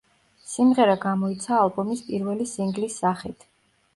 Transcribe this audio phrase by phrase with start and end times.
[0.51, 3.49] სიმღერა გამოიცა ალბომის პირველი სინგლის სახით.